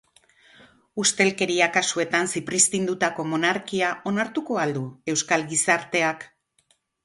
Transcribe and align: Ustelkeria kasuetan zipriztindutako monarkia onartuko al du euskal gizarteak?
Ustelkeria 1.03 1.67
kasuetan 1.75 2.31
zipriztindutako 2.33 3.27
monarkia 3.35 3.93
onartuko 4.13 4.61
al 4.65 4.77
du 4.81 4.85
euskal 5.15 5.49
gizarteak? 5.55 6.31